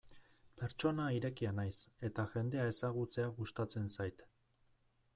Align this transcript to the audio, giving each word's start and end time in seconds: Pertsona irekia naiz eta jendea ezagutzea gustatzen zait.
Pertsona 0.61 1.05
irekia 1.17 1.51
naiz 1.59 1.75
eta 2.09 2.27
jendea 2.33 2.65
ezagutzea 2.73 3.29
gustatzen 3.39 3.95
zait. 3.99 4.29